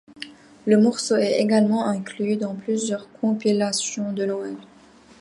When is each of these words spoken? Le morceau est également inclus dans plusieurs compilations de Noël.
Le 0.65 0.77
morceau 0.77 1.15
est 1.17 1.37
également 1.39 1.85
inclus 1.85 2.35
dans 2.35 2.55
plusieurs 2.55 3.07
compilations 3.19 4.11
de 4.11 4.25
Noël. 4.25 4.55